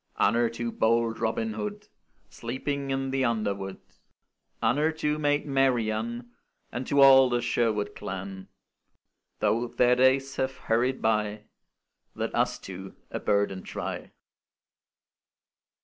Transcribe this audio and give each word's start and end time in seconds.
Honour 0.19 0.49
to 0.49 0.71
bold 0.71 1.19
Robin 1.19 1.53
Hood, 1.53 1.87
Sleeping 2.27 2.89
in 2.89 3.11
the 3.11 3.23
underwood! 3.23 3.79
Honour 4.63 4.91
to 4.93 5.19
maid 5.19 5.45
Marian, 5.45 6.31
And 6.71 6.87
to 6.87 7.01
all 7.01 7.29
the 7.29 7.39
Sherwood 7.39 7.93
clan! 7.93 8.47
Though 9.41 9.67
their 9.67 9.95
days 9.95 10.37
have 10.37 10.57
hurried 10.57 11.03
by 11.03 11.43
Let 12.15 12.33
us 12.33 12.57
two 12.57 12.95
a 13.11 13.19
burden 13.19 13.61
try. 13.61 14.09